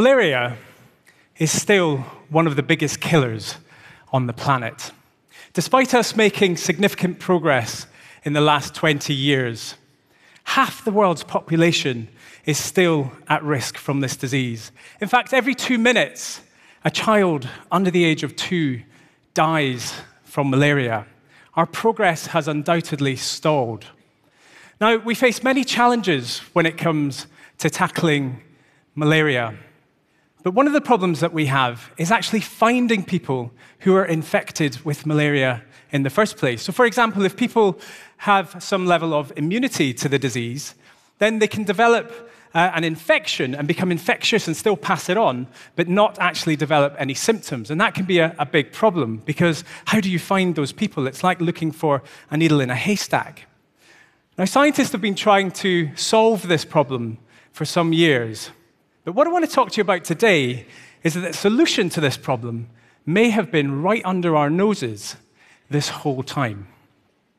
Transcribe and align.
Malaria 0.00 0.56
is 1.38 1.50
still 1.50 1.96
one 2.28 2.46
of 2.46 2.54
the 2.54 2.62
biggest 2.62 3.00
killers 3.00 3.56
on 4.12 4.28
the 4.28 4.32
planet. 4.32 4.92
Despite 5.54 5.92
us 5.92 6.14
making 6.14 6.56
significant 6.56 7.18
progress 7.18 7.88
in 8.22 8.32
the 8.32 8.40
last 8.40 8.76
20 8.76 9.12
years, 9.12 9.74
half 10.44 10.84
the 10.84 10.92
world's 10.92 11.24
population 11.24 12.08
is 12.44 12.58
still 12.58 13.10
at 13.26 13.42
risk 13.42 13.76
from 13.76 13.98
this 13.98 14.14
disease. 14.14 14.70
In 15.00 15.08
fact, 15.08 15.32
every 15.32 15.56
two 15.56 15.78
minutes, 15.78 16.42
a 16.84 16.92
child 16.92 17.48
under 17.72 17.90
the 17.90 18.04
age 18.04 18.22
of 18.22 18.36
two 18.36 18.82
dies 19.34 19.94
from 20.22 20.48
malaria. 20.48 21.08
Our 21.54 21.66
progress 21.66 22.28
has 22.28 22.46
undoubtedly 22.46 23.16
stalled. 23.16 23.86
Now, 24.80 24.98
we 24.98 25.16
face 25.16 25.42
many 25.42 25.64
challenges 25.64 26.38
when 26.52 26.66
it 26.66 26.78
comes 26.78 27.26
to 27.58 27.68
tackling 27.68 28.42
malaria. 28.94 29.58
But 30.42 30.54
one 30.54 30.66
of 30.66 30.72
the 30.72 30.80
problems 30.80 31.20
that 31.20 31.32
we 31.32 31.46
have 31.46 31.90
is 31.96 32.10
actually 32.10 32.40
finding 32.40 33.04
people 33.04 33.50
who 33.80 33.94
are 33.96 34.04
infected 34.04 34.80
with 34.84 35.04
malaria 35.04 35.62
in 35.90 36.02
the 36.02 36.10
first 36.10 36.36
place. 36.36 36.62
So, 36.62 36.72
for 36.72 36.84
example, 36.84 37.24
if 37.24 37.36
people 37.36 37.78
have 38.18 38.62
some 38.62 38.86
level 38.86 39.14
of 39.14 39.32
immunity 39.36 39.92
to 39.94 40.08
the 40.08 40.18
disease, 40.18 40.74
then 41.18 41.38
they 41.38 41.48
can 41.48 41.64
develop 41.64 42.30
uh, 42.54 42.70
an 42.74 42.84
infection 42.84 43.54
and 43.54 43.68
become 43.68 43.90
infectious 43.90 44.46
and 44.46 44.56
still 44.56 44.76
pass 44.76 45.08
it 45.08 45.16
on, 45.16 45.46
but 45.76 45.88
not 45.88 46.18
actually 46.18 46.56
develop 46.56 46.94
any 46.98 47.14
symptoms. 47.14 47.70
And 47.70 47.80
that 47.80 47.94
can 47.94 48.04
be 48.04 48.18
a, 48.18 48.34
a 48.38 48.46
big 48.46 48.72
problem 48.72 49.18
because 49.24 49.64
how 49.86 50.00
do 50.00 50.10
you 50.10 50.18
find 50.18 50.54
those 50.54 50.72
people? 50.72 51.06
It's 51.06 51.24
like 51.24 51.40
looking 51.40 51.72
for 51.72 52.02
a 52.30 52.36
needle 52.36 52.60
in 52.60 52.70
a 52.70 52.74
haystack. 52.74 53.46
Now, 54.36 54.44
scientists 54.44 54.92
have 54.92 55.00
been 55.00 55.16
trying 55.16 55.50
to 55.52 55.94
solve 55.96 56.46
this 56.46 56.64
problem 56.64 57.18
for 57.52 57.64
some 57.64 57.92
years. 57.92 58.50
But 59.08 59.14
what 59.14 59.26
I 59.26 59.30
want 59.30 59.46
to 59.46 59.50
talk 59.50 59.70
to 59.70 59.78
you 59.78 59.80
about 59.80 60.04
today 60.04 60.66
is 61.02 61.14
that 61.14 61.20
the 61.20 61.32
solution 61.32 61.88
to 61.88 62.00
this 62.02 62.18
problem 62.18 62.68
may 63.06 63.30
have 63.30 63.50
been 63.50 63.80
right 63.80 64.02
under 64.04 64.36
our 64.36 64.50
noses 64.50 65.16
this 65.70 65.88
whole 65.88 66.22
time. 66.22 66.68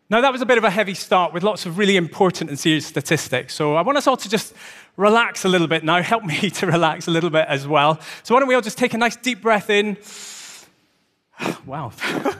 Now, 0.10 0.20
that 0.22 0.32
was 0.32 0.42
a 0.42 0.48
bit 0.48 0.58
of 0.58 0.64
a 0.64 0.72
heavy 0.72 0.96
start 0.96 1.32
with 1.32 1.44
lots 1.44 1.68
of 1.68 1.78
really 1.78 1.96
important 1.96 2.50
and 2.50 2.58
serious 2.58 2.88
statistics. 2.88 3.54
So 3.54 3.76
I 3.76 3.84
want 3.84 4.00
us 4.00 4.08
all 4.08 4.18
to 4.18 4.28
just 4.28 4.56
relax 4.98 5.46
a 5.46 5.48
little 5.48 5.68
bit 5.68 5.84
now. 5.84 6.02
Help 6.02 6.24
me 6.24 6.50
to 6.50 6.66
relax 6.66 7.08
a 7.08 7.12
little 7.12 7.30
bit 7.30 7.46
as 7.48 7.68
well. 7.68 8.00
So 8.24 8.34
why 8.34 8.40
don't 8.40 8.50
we 8.50 8.56
all 8.56 8.62
just 8.62 8.80
take 8.80 8.96
a 8.96 8.98
nice 8.98 9.16
deep 9.16 9.40
breath 9.40 9.70
in? 9.70 9.96
Wow. 11.68 11.92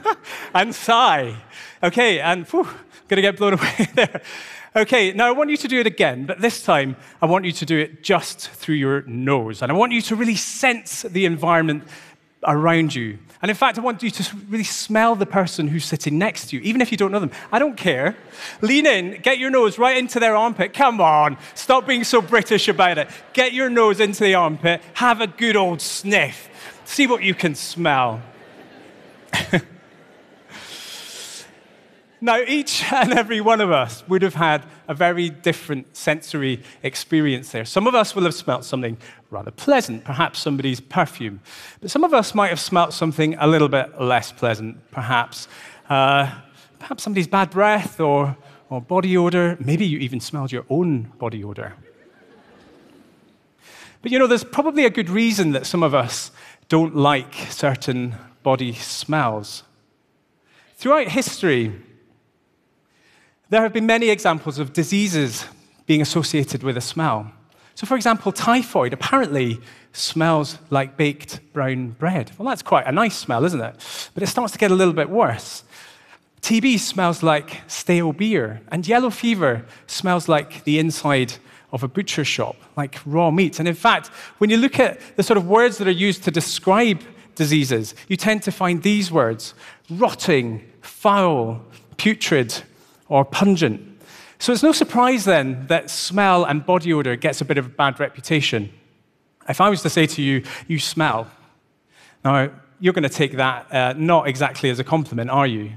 and 0.54 0.74
sigh. 0.74 1.36
Okay, 1.84 2.18
and 2.18 2.48
whew, 2.48 2.68
gonna 3.06 3.22
get 3.22 3.36
blown 3.36 3.52
away 3.60 3.88
there. 3.94 4.22
Okay, 4.76 5.12
now 5.12 5.26
I 5.26 5.32
want 5.32 5.50
you 5.50 5.56
to 5.56 5.66
do 5.66 5.80
it 5.80 5.86
again, 5.88 6.26
but 6.26 6.40
this 6.40 6.62
time 6.62 6.94
I 7.20 7.26
want 7.26 7.44
you 7.44 7.50
to 7.50 7.66
do 7.66 7.76
it 7.76 8.04
just 8.04 8.50
through 8.50 8.76
your 8.76 9.02
nose. 9.02 9.62
And 9.62 9.72
I 9.72 9.74
want 9.74 9.90
you 9.90 10.00
to 10.02 10.14
really 10.14 10.36
sense 10.36 11.02
the 11.02 11.26
environment 11.26 11.82
around 12.44 12.94
you. 12.94 13.18
And 13.42 13.50
in 13.50 13.56
fact, 13.56 13.78
I 13.78 13.80
want 13.80 14.00
you 14.02 14.10
to 14.10 14.36
really 14.48 14.64
smell 14.64 15.16
the 15.16 15.26
person 15.26 15.66
who's 15.66 15.84
sitting 15.84 16.18
next 16.18 16.50
to 16.50 16.56
you, 16.56 16.62
even 16.62 16.80
if 16.80 16.92
you 16.92 16.98
don't 16.98 17.10
know 17.10 17.18
them. 17.18 17.32
I 17.50 17.58
don't 17.58 17.76
care. 17.76 18.16
Lean 18.60 18.86
in, 18.86 19.20
get 19.22 19.38
your 19.38 19.50
nose 19.50 19.76
right 19.76 19.96
into 19.96 20.20
their 20.20 20.36
armpit. 20.36 20.72
Come 20.72 21.00
on, 21.00 21.36
stop 21.54 21.84
being 21.84 22.04
so 22.04 22.22
British 22.22 22.68
about 22.68 22.98
it. 22.98 23.08
Get 23.32 23.52
your 23.52 23.70
nose 23.70 23.98
into 23.98 24.22
the 24.22 24.34
armpit, 24.34 24.82
have 24.94 25.20
a 25.20 25.26
good 25.26 25.56
old 25.56 25.80
sniff, 25.80 26.48
see 26.84 27.08
what 27.08 27.24
you 27.24 27.34
can 27.34 27.56
smell. 27.56 28.22
Now, 32.22 32.38
each 32.40 32.84
and 32.92 33.12
every 33.12 33.40
one 33.40 33.60
of 33.60 33.70
us 33.70 34.06
would 34.06 34.22
have 34.22 34.34
had 34.34 34.64
a 34.88 34.94
very 34.94 35.30
different 35.30 35.96
sensory 35.96 36.62
experience 36.82 37.52
there. 37.52 37.64
Some 37.64 37.86
of 37.86 37.94
us 37.94 38.14
will 38.14 38.24
have 38.24 38.34
smelt 38.34 38.64
something 38.64 38.98
rather 39.30 39.50
pleasant, 39.50 40.04
perhaps 40.04 40.38
somebody's 40.38 40.80
perfume. 40.80 41.40
But 41.80 41.90
some 41.90 42.04
of 42.04 42.12
us 42.12 42.34
might 42.34 42.48
have 42.48 42.60
smelt 42.60 42.92
something 42.92 43.34
a 43.34 43.46
little 43.46 43.68
bit 43.68 44.00
less 44.00 44.32
pleasant, 44.32 44.90
perhaps. 44.90 45.48
Uh, 45.88 46.30
perhaps 46.78 47.02
somebody's 47.02 47.28
bad 47.28 47.50
breath 47.50 48.00
or, 48.00 48.36
or 48.68 48.82
body 48.82 49.16
odor. 49.16 49.56
Maybe 49.58 49.86
you 49.86 49.98
even 49.98 50.20
smelled 50.20 50.52
your 50.52 50.66
own 50.68 51.12
body 51.18 51.42
odor. 51.42 51.74
But 54.02 54.12
you 54.12 54.18
know, 54.18 54.26
there's 54.26 54.44
probably 54.44 54.84
a 54.84 54.90
good 54.90 55.10
reason 55.10 55.52
that 55.52 55.66
some 55.66 55.82
of 55.82 55.94
us 55.94 56.30
don't 56.68 56.96
like 56.96 57.34
certain 57.50 58.14
body 58.42 58.72
smells. 58.74 59.62
Throughout 60.76 61.08
history, 61.08 61.72
there 63.50 63.62
have 63.62 63.72
been 63.72 63.86
many 63.86 64.08
examples 64.08 64.58
of 64.58 64.72
diseases 64.72 65.44
being 65.86 66.00
associated 66.00 66.62
with 66.62 66.76
a 66.76 66.80
smell. 66.80 67.32
So, 67.74 67.86
for 67.86 67.96
example, 67.96 68.30
typhoid 68.30 68.92
apparently 68.92 69.60
smells 69.92 70.58
like 70.70 70.96
baked 70.96 71.40
brown 71.52 71.90
bread. 71.90 72.30
Well, 72.38 72.48
that's 72.48 72.62
quite 72.62 72.86
a 72.86 72.92
nice 72.92 73.16
smell, 73.16 73.44
isn't 73.44 73.60
it? 73.60 74.10
But 74.14 74.22
it 74.22 74.28
starts 74.28 74.52
to 74.52 74.58
get 74.58 74.70
a 74.70 74.74
little 74.74 74.94
bit 74.94 75.10
worse. 75.10 75.64
TB 76.42 76.78
smells 76.78 77.22
like 77.22 77.60
stale 77.66 78.12
beer, 78.12 78.60
and 78.68 78.86
yellow 78.86 79.10
fever 79.10 79.66
smells 79.86 80.28
like 80.28 80.64
the 80.64 80.78
inside 80.78 81.34
of 81.72 81.82
a 81.82 81.88
butcher 81.88 82.24
shop, 82.24 82.56
like 82.76 82.98
raw 83.04 83.30
meat. 83.30 83.58
And 83.58 83.68
in 83.68 83.74
fact, 83.74 84.08
when 84.38 84.48
you 84.48 84.56
look 84.56 84.78
at 84.78 85.00
the 85.16 85.22
sort 85.22 85.36
of 85.36 85.48
words 85.48 85.78
that 85.78 85.88
are 85.88 85.92
used 85.92 86.22
to 86.24 86.30
describe 86.30 87.02
diseases, 87.34 87.94
you 88.08 88.16
tend 88.16 88.42
to 88.44 88.52
find 88.52 88.82
these 88.82 89.10
words 89.10 89.54
rotting, 89.90 90.64
foul, 90.82 91.62
putrid, 91.96 92.62
or 93.10 93.26
pungent. 93.26 93.86
So 94.38 94.52
it's 94.54 94.62
no 94.62 94.72
surprise 94.72 95.26
then 95.26 95.66
that 95.66 95.90
smell 95.90 96.44
and 96.44 96.64
body 96.64 96.94
odor 96.94 97.14
gets 97.16 97.42
a 97.42 97.44
bit 97.44 97.58
of 97.58 97.66
a 97.66 97.68
bad 97.68 98.00
reputation. 98.00 98.72
If 99.46 99.60
I 99.60 99.68
was 99.68 99.82
to 99.82 99.90
say 99.90 100.06
to 100.06 100.22
you, 100.22 100.44
you 100.66 100.78
smell, 100.78 101.30
now 102.24 102.50
you're 102.78 102.94
going 102.94 103.02
to 103.02 103.10
take 103.10 103.32
that 103.32 103.70
uh, 103.70 103.92
not 103.98 104.28
exactly 104.28 104.70
as 104.70 104.78
a 104.78 104.84
compliment, 104.84 105.28
are 105.28 105.46
you? 105.46 105.72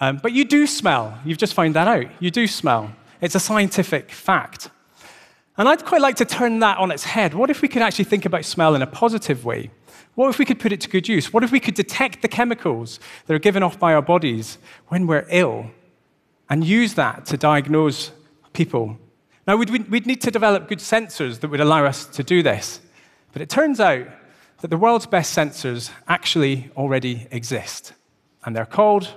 Um, 0.00 0.20
but 0.22 0.32
you 0.32 0.44
do 0.44 0.66
smell. 0.68 1.18
You've 1.24 1.38
just 1.38 1.54
found 1.54 1.74
that 1.74 1.88
out. 1.88 2.06
You 2.20 2.30
do 2.30 2.46
smell. 2.46 2.92
It's 3.20 3.34
a 3.34 3.40
scientific 3.40 4.12
fact. 4.12 4.70
And 5.56 5.68
I'd 5.68 5.84
quite 5.84 6.00
like 6.00 6.14
to 6.16 6.24
turn 6.24 6.60
that 6.60 6.78
on 6.78 6.92
its 6.92 7.02
head. 7.02 7.34
What 7.34 7.50
if 7.50 7.62
we 7.62 7.68
could 7.68 7.82
actually 7.82 8.04
think 8.04 8.24
about 8.24 8.44
smell 8.44 8.76
in 8.76 8.82
a 8.82 8.86
positive 8.86 9.44
way? 9.44 9.70
What 10.14 10.28
if 10.28 10.38
we 10.38 10.44
could 10.44 10.60
put 10.60 10.72
it 10.72 10.80
to 10.82 10.88
good 10.88 11.08
use? 11.08 11.32
What 11.32 11.42
if 11.42 11.50
we 11.50 11.58
could 11.58 11.74
detect 11.74 12.22
the 12.22 12.28
chemicals 12.28 13.00
that 13.26 13.34
are 13.34 13.40
given 13.40 13.64
off 13.64 13.78
by 13.78 13.94
our 13.94 14.02
bodies 14.02 14.58
when 14.86 15.08
we're 15.08 15.26
ill 15.30 15.70
and 16.48 16.64
use 16.64 16.94
that 16.94 17.26
to 17.26 17.36
diagnose 17.36 18.10
people. 18.52 18.98
Now, 19.46 19.56
we'd, 19.56 19.70
we'd 19.88 20.06
need 20.06 20.20
to 20.22 20.30
develop 20.30 20.68
good 20.68 20.78
sensors 20.78 21.40
that 21.40 21.48
would 21.48 21.60
allow 21.60 21.84
us 21.84 22.04
to 22.06 22.22
do 22.22 22.42
this. 22.42 22.80
But 23.32 23.42
it 23.42 23.48
turns 23.48 23.80
out 23.80 24.06
that 24.60 24.68
the 24.68 24.76
world's 24.76 25.06
best 25.06 25.36
sensors 25.36 25.90
actually 26.06 26.70
already 26.76 27.26
exist, 27.30 27.92
and 28.44 28.54
they're 28.54 28.66
called 28.66 29.08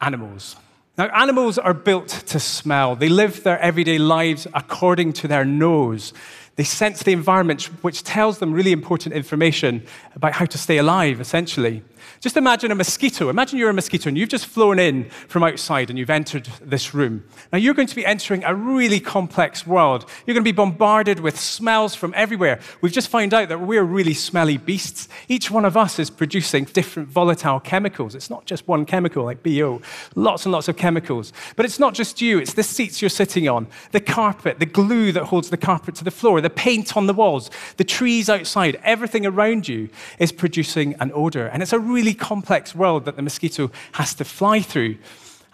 animals. 0.00 0.56
Now, 0.98 1.08
animals 1.08 1.58
are 1.58 1.74
built 1.74 2.08
to 2.08 2.40
smell. 2.40 2.96
They 2.96 3.10
live 3.10 3.42
their 3.42 3.58
everyday 3.60 3.98
lives 3.98 4.46
according 4.54 5.12
to 5.14 5.28
their 5.28 5.44
nose. 5.44 6.14
They 6.56 6.64
sense 6.64 7.02
the 7.02 7.12
environment, 7.12 7.64
which 7.82 8.02
tells 8.02 8.38
them 8.38 8.52
really 8.52 8.72
important 8.72 9.14
information 9.14 9.84
about 10.14 10.32
how 10.32 10.46
to 10.46 10.56
stay 10.56 10.78
alive, 10.78 11.20
essentially. 11.20 11.82
Just 12.20 12.36
imagine 12.36 12.70
a 12.70 12.74
mosquito. 12.74 13.28
Imagine 13.28 13.58
you're 13.58 13.70
a 13.70 13.74
mosquito 13.74 14.08
and 14.08 14.18
you've 14.18 14.28
just 14.28 14.46
flown 14.46 14.78
in 14.78 15.08
from 15.28 15.42
outside 15.42 15.90
and 15.90 15.98
you've 15.98 16.10
entered 16.10 16.48
this 16.60 16.94
room. 16.94 17.24
Now, 17.52 17.58
you're 17.58 17.74
going 17.74 17.88
to 17.88 17.96
be 17.96 18.06
entering 18.06 18.44
a 18.44 18.54
really 18.54 19.00
complex 19.00 19.66
world. 19.66 20.08
You're 20.26 20.34
going 20.34 20.44
to 20.44 20.52
be 20.52 20.56
bombarded 20.56 21.20
with 21.20 21.38
smells 21.38 21.94
from 21.94 22.12
everywhere. 22.16 22.60
We've 22.80 22.92
just 22.92 23.08
found 23.08 23.34
out 23.34 23.48
that 23.48 23.60
we're 23.60 23.84
really 23.84 24.14
smelly 24.14 24.56
beasts. 24.56 25.08
Each 25.28 25.50
one 25.50 25.64
of 25.64 25.76
us 25.76 25.98
is 25.98 26.10
producing 26.10 26.64
different 26.64 27.08
volatile 27.08 27.60
chemicals. 27.60 28.14
It's 28.14 28.30
not 28.30 28.46
just 28.46 28.66
one 28.66 28.86
chemical 28.86 29.24
like 29.24 29.42
BO, 29.42 29.80
lots 30.14 30.44
and 30.44 30.52
lots 30.52 30.68
of 30.68 30.76
chemicals. 30.76 31.32
But 31.56 31.66
it's 31.66 31.78
not 31.78 31.94
just 31.94 32.20
you, 32.20 32.38
it's 32.38 32.54
the 32.54 32.62
seats 32.62 33.00
you're 33.00 33.08
sitting 33.08 33.48
on, 33.48 33.66
the 33.92 34.00
carpet, 34.00 34.58
the 34.58 34.66
glue 34.66 35.12
that 35.12 35.24
holds 35.24 35.50
the 35.50 35.56
carpet 35.56 35.94
to 35.96 36.04
the 36.04 36.10
floor, 36.10 36.40
the 36.40 36.50
paint 36.50 36.96
on 36.96 37.06
the 37.06 37.14
walls, 37.14 37.50
the 37.76 37.84
trees 37.84 38.28
outside. 38.28 38.80
Everything 38.82 39.26
around 39.26 39.68
you 39.68 39.88
is 40.18 40.32
producing 40.32 40.94
an 41.00 41.10
odor. 41.14 41.46
And 41.46 41.62
it's 41.62 41.72
a 41.72 41.78
really 41.96 42.14
complex 42.14 42.74
world 42.74 43.06
that 43.06 43.16
the 43.16 43.22
mosquito 43.22 43.70
has 43.92 44.14
to 44.14 44.24
fly 44.24 44.60
through. 44.60 44.96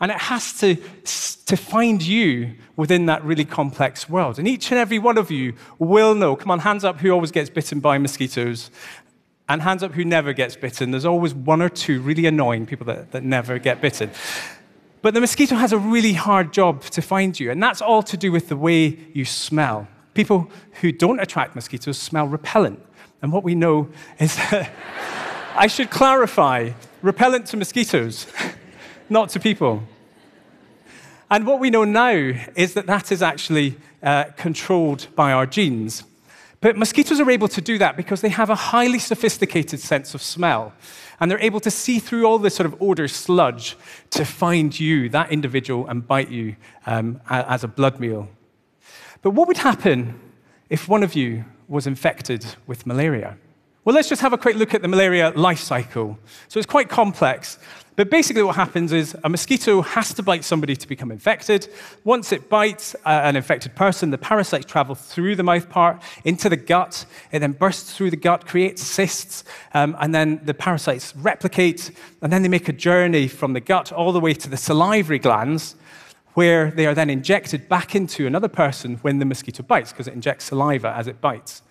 And 0.01 0.11
it 0.11 0.19
has 0.19 0.45
to, 0.59 0.75
to 1.47 1.57
find 1.57 2.03
you 2.03 2.55
within 2.75 3.07
that 3.07 3.25
really 3.25 3.45
complex 3.45 4.09
world. 4.09 4.37
And 4.41 4.49
each 4.49 4.73
and 4.73 4.79
every 4.81 4.99
one 4.99 5.17
of 5.17 5.31
you 5.31 5.55
will 5.79 6.17
know. 6.17 6.35
Come 6.35 6.51
on, 6.51 6.59
hands 6.59 6.85
up 6.85 6.99
who 6.99 7.11
always 7.11 7.31
gets 7.31 7.49
bitten 7.49 7.79
by 7.79 7.99
mosquitoes. 7.99 8.71
And 9.49 9.63
hands 9.63 9.85
up 9.85 9.93
who 9.93 10.05
never 10.05 10.33
gets 10.33 10.57
bitten. 10.57 10.91
There's 10.91 11.05
always 11.05 11.35
one 11.35 11.63
or 11.63 11.69
two 11.69 12.01
really 12.01 12.27
annoying 12.27 12.67
people 12.67 12.87
that, 12.87 13.13
that 13.13 13.23
never 13.23 13.61
get 13.61 13.81
bitten. 13.81 14.11
But 15.03 15.15
the 15.15 15.21
mosquito 15.21 15.55
has 15.55 15.73
a 15.73 15.79
really 15.79 16.15
hard 16.15 16.53
job 16.53 16.83
to 16.83 17.03
find 17.03 17.39
you. 17.39 17.53
And 17.53 17.63
that's 17.63 17.81
all 17.81 18.03
to 18.05 18.17
do 18.17 18.33
with 18.33 18.49
the 18.49 18.57
way 18.57 18.99
you 19.13 19.25
smell. 19.25 19.87
People 20.15 20.51
who 20.81 20.91
don't 20.91 21.21
attract 21.21 21.55
mosquitoes 21.55 21.97
smell 21.99 22.27
repellent. 22.27 22.81
And 23.21 23.33
what 23.33 23.45
we 23.45 23.55
know 23.55 23.89
is 24.19 24.35
that. 24.51 24.73
I 25.55 25.67
should 25.67 25.91
clarify 25.91 26.71
repellent 27.03 27.47
to 27.49 27.59
mosquitoes, 27.59 28.27
not 29.11 29.29
to 29.31 29.41
people. 29.41 29.83
And 31.31 31.47
what 31.47 31.61
we 31.61 31.69
know 31.69 31.85
now 31.85 32.11
is 32.55 32.75
that 32.75 32.87
that 32.87 33.13
is 33.13 33.23
actually 33.23 33.77
uh, 34.03 34.25
controlled 34.37 35.09
by 35.15 35.33
our 35.33 35.47
genes. 35.47 36.05
But 36.63 36.79
mosquitoes 36.79 37.21
are 37.21 37.31
able 37.31 37.49
to 37.49 37.61
do 37.61 37.77
that 37.79 37.97
because 37.97 38.23
they 38.23 38.31
have 38.31 38.49
a 38.49 38.55
highly 38.55 38.99
sophisticated 38.99 39.81
sense 39.81 40.15
of 40.15 40.23
smell. 40.23 40.73
And 41.21 41.31
they're 41.31 41.41
able 41.41 41.61
to 41.61 41.71
see 41.71 41.99
through 41.99 42.25
all 42.25 42.39
this 42.39 42.55
sort 42.55 42.67
of 42.67 42.81
odor 42.81 43.09
sludge 43.09 43.77
to 44.11 44.25
find 44.25 44.79
you, 44.79 45.09
that 45.11 45.31
individual, 45.31 45.87
and 45.87 46.07
bite 46.07 46.31
you 46.31 46.57
um, 46.87 47.21
as 47.29 47.63
a 47.63 47.69
blood 47.69 48.01
meal. 48.01 48.29
But 49.21 49.31
what 49.31 49.49
would 49.49 49.59
happen 49.59 50.19
if 50.71 50.89
one 50.89 51.03
of 51.03 51.15
you 51.15 51.45
was 51.69 51.87
infected 51.87 52.47
with 52.67 52.87
malaria? 52.87 53.37
Well, 53.85 53.97
let's 53.97 54.09
just 54.09 54.23
have 54.23 54.33
a 54.33 54.39
quick 54.39 54.55
look 54.55 54.75
at 54.75 54.83
the 54.83 54.87
malaria 54.87 55.31
life 55.35 55.59
cycle. 55.59 56.17
So 56.47 56.61
it's 56.61 56.69
quite 56.69 56.89
complex. 56.89 57.59
But 57.97 58.11
basically, 58.11 58.45
what 58.45 58.55
happens 58.55 58.93
is 58.93 59.17
a 59.25 59.29
mosquito 59.29 59.83
has 59.83 60.15
to 60.15 60.23
bite 60.23 60.45
somebody 60.45 60.77
to 60.77 60.87
become 60.87 61.11
infected. 61.11 61.69
Once 62.05 62.31
it 62.31 62.49
bites 62.49 62.95
uh, 63.05 63.23
an 63.25 63.35
infected 63.35 63.75
person, 63.75 64.11
the 64.11 64.19
parasites 64.19 64.67
travel 64.67 64.95
through 64.95 65.35
the 65.35 65.43
mouth 65.43 65.69
part 65.69 66.01
into 66.25 66.49
the 66.49 66.57
gut. 66.57 67.05
It 67.33 67.41
then 67.41 67.53
bursts 67.53 67.97
through 67.97 68.11
the 68.11 68.17
gut, 68.17 68.47
creates 68.47 68.83
cysts, 68.83 69.43
um, 69.75 69.97
and 69.99 70.15
then 70.15 70.41
the 70.45 70.55
parasites 70.55 71.17
replicate, 71.17 71.91
and 72.23 72.33
then 72.33 72.43
they 72.43 72.49
make 72.49 72.69
a 72.69 72.73
journey 72.73 73.27
from 73.27 73.53
the 73.53 73.61
gut 73.61 73.91
all 73.91 74.13
the 74.13 74.21
way 74.21 74.33
to 74.33 74.49
the 74.49 74.57
salivary 74.57 75.19
glands, 75.19 75.75
where 76.35 76.71
they 76.71 76.87
are 76.87 76.95
then 76.95 77.11
injected 77.11 77.69
back 77.69 77.95
into 77.95 78.27
another 78.27 78.49
person 78.49 78.97
when 79.03 79.19
the 79.19 79.25
mosquito 79.25 79.63
bites, 79.63 79.93
because 79.93 80.09
it 80.09 80.15
injects 80.15 80.47
saliva 80.47 80.95
as 80.97 81.07
it 81.07 81.21
bites. 81.21 81.63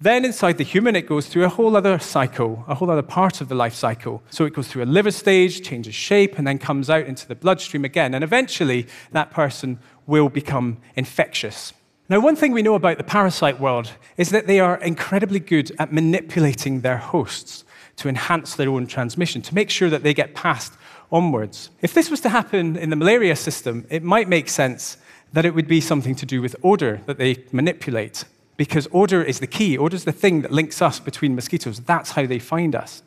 Then 0.00 0.24
inside 0.24 0.58
the 0.58 0.64
human, 0.64 0.96
it 0.96 1.06
goes 1.06 1.26
through 1.26 1.44
a 1.44 1.48
whole 1.48 1.76
other 1.76 1.98
cycle, 1.98 2.64
a 2.66 2.74
whole 2.74 2.90
other 2.90 3.02
part 3.02 3.40
of 3.40 3.48
the 3.48 3.54
life 3.54 3.74
cycle. 3.74 4.22
So 4.30 4.44
it 4.44 4.54
goes 4.54 4.68
through 4.68 4.84
a 4.84 4.86
liver 4.86 5.10
stage, 5.10 5.62
changes 5.62 5.94
shape, 5.94 6.38
and 6.38 6.46
then 6.46 6.58
comes 6.58 6.90
out 6.90 7.06
into 7.06 7.28
the 7.28 7.34
bloodstream 7.34 7.84
again. 7.84 8.14
And 8.14 8.24
eventually, 8.24 8.86
that 9.12 9.30
person 9.30 9.78
will 10.06 10.28
become 10.28 10.78
infectious. 10.96 11.72
Now, 12.08 12.18
one 12.18 12.34
thing 12.34 12.52
we 12.52 12.62
know 12.62 12.74
about 12.74 12.98
the 12.98 13.04
parasite 13.04 13.60
world 13.60 13.92
is 14.16 14.30
that 14.30 14.46
they 14.46 14.58
are 14.58 14.78
incredibly 14.78 15.38
good 15.38 15.70
at 15.78 15.92
manipulating 15.92 16.80
their 16.80 16.96
hosts 16.96 17.64
to 17.96 18.08
enhance 18.08 18.54
their 18.54 18.70
own 18.70 18.86
transmission, 18.86 19.42
to 19.42 19.54
make 19.54 19.70
sure 19.70 19.90
that 19.90 20.02
they 20.02 20.14
get 20.14 20.34
passed 20.34 20.72
onwards. 21.12 21.70
If 21.82 21.94
this 21.94 22.10
was 22.10 22.20
to 22.20 22.28
happen 22.28 22.76
in 22.76 22.90
the 22.90 22.96
malaria 22.96 23.36
system, 23.36 23.86
it 23.90 24.02
might 24.02 24.28
make 24.28 24.48
sense 24.48 24.96
that 25.32 25.44
it 25.44 25.54
would 25.54 25.68
be 25.68 25.80
something 25.80 26.14
to 26.16 26.26
do 26.26 26.42
with 26.42 26.56
odor 26.62 27.00
that 27.06 27.18
they 27.18 27.44
manipulate 27.52 28.24
because 28.56 28.88
odor 28.92 29.22
is 29.22 29.40
the 29.40 29.46
key. 29.46 29.78
Odor 29.78 29.96
is 29.96 30.04
the 30.04 30.12
thing 30.12 30.42
that 30.42 30.52
links 30.52 30.82
us 30.82 31.00
between 31.00 31.34
mosquitoes. 31.34 31.80
That's 31.80 32.10
how 32.10 32.26
they 32.26 32.38
find 32.38 32.74
us. 32.74 33.02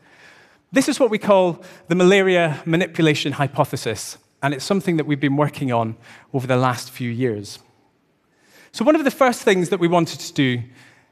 This 0.72 0.90
is 0.90 1.00
what 1.00 1.12
we 1.12 1.20
call 1.20 1.64
the 1.88 1.96
malaria 1.96 2.62
manipulation 2.66 3.34
hypothesis, 3.34 4.18
and 4.42 4.54
it's 4.54 4.66
something 4.66 4.98
that 4.98 5.06
we've 5.06 5.20
been 5.20 5.38
working 5.38 5.72
on 5.72 5.96
over 6.34 6.48
the 6.48 6.58
last 6.58 6.90
few 6.90 7.12
years. 7.12 7.60
So, 8.72 8.84
one 8.84 8.96
of 8.96 9.04
the 9.04 9.12
first 9.12 9.44
things 9.44 9.70
that 9.70 9.80
we 9.80 9.88
wanted 9.88 10.20
to 10.22 10.34
do 10.34 10.64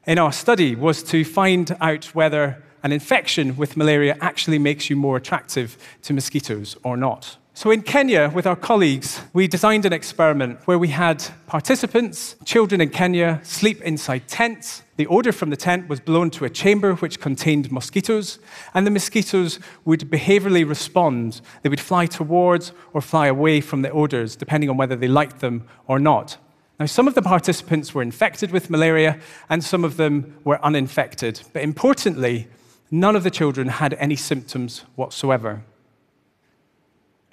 in 0.07 0.17
our 0.17 0.31
study 0.31 0.75
was 0.75 1.03
to 1.03 1.23
find 1.23 1.77
out 1.79 2.05
whether 2.15 2.63
an 2.83 2.91
infection 2.91 3.55
with 3.57 3.77
malaria 3.77 4.17
actually 4.21 4.59
makes 4.59 4.89
you 4.89 4.95
more 4.95 5.17
attractive 5.17 5.77
to 6.03 6.13
mosquitoes 6.13 6.75
or 6.83 6.97
not. 6.97 7.37
So, 7.53 7.69
in 7.69 7.81
Kenya, 7.81 8.31
with 8.33 8.47
our 8.47 8.55
colleagues, 8.55 9.21
we 9.33 9.45
designed 9.45 9.85
an 9.85 9.91
experiment 9.91 10.59
where 10.65 10.79
we 10.79 10.87
had 10.87 11.23
participants, 11.47 12.37
children 12.45 12.79
in 12.79 12.89
Kenya, 12.89 13.41
sleep 13.43 13.81
inside 13.81 14.29
tents. 14.29 14.83
The 14.95 15.05
odor 15.07 15.33
from 15.33 15.49
the 15.49 15.57
tent 15.57 15.89
was 15.89 15.99
blown 15.99 16.29
to 16.31 16.45
a 16.45 16.49
chamber 16.49 16.95
which 16.95 17.19
contained 17.19 17.69
mosquitoes, 17.69 18.39
and 18.73 18.87
the 18.87 18.91
mosquitoes 18.91 19.59
would 19.83 20.09
behaviorally 20.09 20.67
respond. 20.67 21.41
They 21.61 21.69
would 21.69 21.81
fly 21.81 22.05
towards 22.05 22.71
or 22.93 23.01
fly 23.01 23.27
away 23.27 23.59
from 23.59 23.81
the 23.81 23.91
odors, 23.91 24.37
depending 24.37 24.69
on 24.69 24.77
whether 24.77 24.95
they 24.95 25.09
liked 25.09 25.41
them 25.41 25.67
or 25.87 25.99
not. 25.99 26.37
Now, 26.79 26.85
some 26.85 27.07
of 27.07 27.15
the 27.15 27.21
participants 27.21 27.93
were 27.93 28.01
infected 28.01 28.51
with 28.51 28.69
malaria, 28.69 29.19
and 29.49 29.61
some 29.61 29.83
of 29.83 29.97
them 29.97 30.37
were 30.45 30.63
uninfected. 30.65 31.41
But 31.51 31.63
importantly, 31.63 32.47
none 32.91 33.15
of 33.15 33.23
the 33.23 33.31
children 33.31 33.69
had 33.69 33.93
any 33.95 34.15
symptoms 34.15 34.83
whatsoever. 34.95 35.63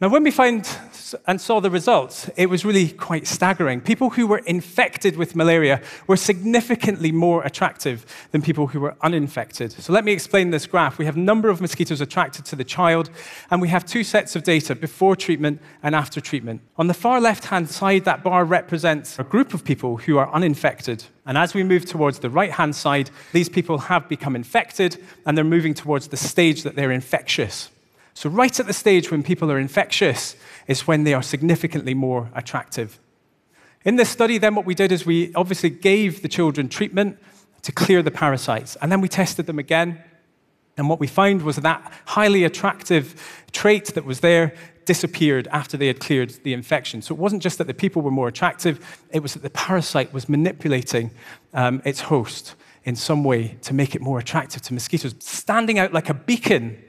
Now, 0.01 0.09
when 0.09 0.23
we 0.23 0.31
found 0.31 0.69
and 1.27 1.41
saw 1.41 1.59
the 1.59 1.71
results, 1.73 2.31
it 2.37 2.49
was 2.49 2.65
really 2.65 2.89
quite 2.91 3.27
staggering. 3.27 3.81
People 3.81 4.11
who 4.11 4.29
were 4.29 4.39
infected 4.39 5.17
with 5.17 5.35
malaria 5.35 5.83
were 6.07 6.17
significantly 6.17 7.11
more 7.11 7.43
attractive 7.43 8.07
than 8.31 8.41
people 8.41 8.69
who 8.69 8.79
were 8.79 8.95
uninfected. 9.01 9.73
So 9.73 9.93
let 9.93 10.05
me 10.05 10.13
explain 10.13 10.51
this 10.51 10.69
graph. 10.69 10.99
We 10.99 11.05
have 11.07 11.17
number 11.17 11.49
of 11.49 11.61
mosquitoes 11.61 12.01
attracted 12.01 12.45
to 12.45 12.55
the 12.55 12.63
child, 12.63 13.11
and 13.51 13.61
we 13.61 13.67
have 13.71 13.85
two 13.85 14.05
sets 14.05 14.37
of 14.37 14.45
data 14.45 14.77
before 14.77 15.17
treatment 15.17 15.61
and 15.83 15.97
after 15.97 16.21
treatment. 16.21 16.61
On 16.77 16.87
the 16.87 16.95
far 16.95 17.21
left-hand 17.21 17.69
side, 17.69 18.05
that 18.05 18.23
bar 18.23 18.45
represents 18.45 19.19
a 19.19 19.25
group 19.25 19.53
of 19.53 19.65
people 19.65 19.97
who 19.97 20.17
are 20.17 20.33
uninfected. 20.33 21.07
And 21.27 21.37
as 21.37 21.55
we 21.55 21.65
move 21.65 21.87
towards 21.87 22.21
the 22.21 22.31
right-hand 22.31 22.77
side, 22.77 23.11
these 23.33 23.49
people 23.49 23.79
have 23.79 24.09
become 24.09 24.37
infected, 24.37 25.05
and 25.27 25.37
they're 25.37 25.45
moving 25.45 25.75
towards 25.75 26.07
the 26.07 26.17
stage 26.17 26.63
that 26.63 26.77
they're 26.77 26.93
infectious. 26.93 27.71
So, 28.19 28.29
right 28.29 28.59
at 28.59 28.67
the 28.67 28.73
stage 28.73 29.13
when 29.13 29.23
people 29.23 29.49
are 29.53 29.61
infectious 29.61 30.35
is 30.67 30.89
when 30.89 31.05
they 31.05 31.15
are 31.15 31.23
significantly 31.23 31.95
more 31.95 32.33
attractive. 32.35 32.99
In 33.85 33.95
this 33.95 34.11
study, 34.11 34.39
then, 34.39 34.57
what 34.57 34.67
we 34.67 34.75
did 34.75 34.91
is 34.91 35.07
we 35.07 35.33
obviously 35.35 35.71
gave 35.71 36.21
the 36.21 36.27
children 36.27 36.69
treatment 36.69 37.17
to 37.63 37.71
clear 37.71 38.03
the 38.03 38.11
parasites, 38.11 38.75
and 38.83 38.91
then 38.91 39.01
we 39.01 39.09
tested 39.09 39.47
them 39.47 39.61
again. 39.61 40.03
And 40.77 40.89
what 40.89 40.99
we 40.99 41.07
found 41.07 41.43
was 41.43 41.59
that 41.59 41.93
highly 42.07 42.43
attractive 42.43 43.45
trait 43.53 43.95
that 43.95 44.05
was 44.05 44.19
there 44.19 44.53
disappeared 44.85 45.47
after 45.53 45.77
they 45.77 45.87
had 45.87 46.01
cleared 46.01 46.31
the 46.43 46.55
infection. 46.55 47.03
So 47.03 47.15
it 47.15 47.21
wasn't 47.21 47.41
just 47.41 47.59
that 47.59 47.69
the 47.69 47.73
people 47.73 48.03
were 48.03 48.11
more 48.11 48.27
attractive, 48.27 48.85
it 49.13 49.21
was 49.21 49.35
that 49.35 49.45
the 49.45 49.51
parasite 49.51 50.13
was 50.13 50.29
manipulating 50.29 51.13
um, 51.55 51.83
its 51.85 52.01
host 52.01 52.57
in 52.83 52.97
some 52.97 53.23
way 53.23 53.59
to 53.63 53.73
make 53.73 53.95
it 53.95 54.01
more 54.01 54.19
attractive 54.19 54.63
to 54.63 54.75
mosquitoes, 54.75 55.15
standing 55.21 55.79
out 55.79 55.93
like 55.93 56.09
a 56.09 56.15
beacon 56.15 56.83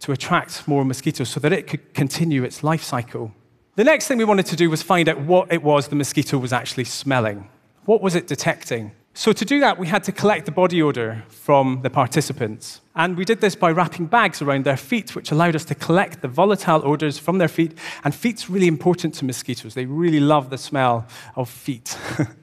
to 0.00 0.12
attract 0.12 0.66
more 0.66 0.84
mosquitoes 0.84 1.28
so 1.28 1.40
that 1.40 1.52
it 1.52 1.66
could 1.66 1.94
continue 1.94 2.44
its 2.44 2.62
life 2.62 2.82
cycle. 2.82 3.32
The 3.76 3.84
next 3.84 4.08
thing 4.08 4.18
we 4.18 4.24
wanted 4.24 4.46
to 4.46 4.56
do 4.56 4.68
was 4.68 4.82
find 4.82 5.08
out 5.08 5.20
what 5.20 5.52
it 5.52 5.62
was 5.62 5.88
the 5.88 5.96
mosquito 5.96 6.38
was 6.38 6.52
actually 6.52 6.84
smelling. 6.84 7.48
What 7.84 8.02
was 8.02 8.14
it 8.14 8.26
detecting? 8.26 8.92
So, 9.12 9.32
to 9.32 9.44
do 9.44 9.58
that, 9.60 9.76
we 9.78 9.88
had 9.88 10.04
to 10.04 10.12
collect 10.12 10.46
the 10.46 10.52
body 10.52 10.80
odor 10.80 11.24
from 11.28 11.80
the 11.82 11.90
participants. 11.90 12.80
And 12.94 13.16
we 13.16 13.24
did 13.24 13.40
this 13.40 13.56
by 13.56 13.72
wrapping 13.72 14.06
bags 14.06 14.40
around 14.40 14.64
their 14.64 14.76
feet, 14.76 15.16
which 15.16 15.32
allowed 15.32 15.56
us 15.56 15.64
to 15.66 15.74
collect 15.74 16.22
the 16.22 16.28
volatile 16.28 16.80
odors 16.84 17.18
from 17.18 17.38
their 17.38 17.48
feet. 17.48 17.76
And 18.04 18.14
feet's 18.14 18.48
really 18.48 18.68
important 18.68 19.14
to 19.14 19.24
mosquitoes. 19.24 19.74
They 19.74 19.86
really 19.86 20.20
love 20.20 20.50
the 20.50 20.58
smell 20.58 21.06
of 21.34 21.50
feet. 21.50 21.98